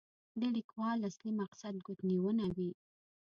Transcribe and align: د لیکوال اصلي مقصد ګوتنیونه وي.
د 0.39 0.41
لیکوال 0.55 0.97
اصلي 1.09 1.31
مقصد 1.41 1.73
ګوتنیونه 1.85 2.45
وي. 2.55 2.71